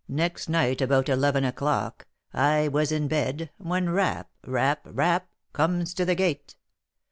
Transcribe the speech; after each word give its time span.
Next 0.09 0.49
night, 0.49 0.81
about 0.81 1.09
eleven 1.09 1.43
o'clock, 1.43 2.07
I 2.33 2.67
was 2.67 2.91
in 2.91 3.07
bed, 3.07 3.51
when 3.59 3.91
rap, 3.91 4.31
rap, 4.43 4.79
rap, 4.85 5.29
comes 5.53 5.93
to 5.93 6.05
the 6.05 6.15
gate. 6.15 6.55